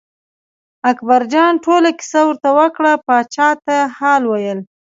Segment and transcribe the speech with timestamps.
[0.91, 4.59] اکبرجان ټوله کیسه ورته وکړه پاچا ته حال ویل.